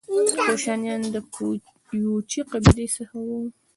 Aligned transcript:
کوشانیان 0.41 1.01
د 1.13 1.15
یوچي 2.01 2.41
قبیلې 2.51 2.87
څخه 2.95 3.15
وو 3.25 3.39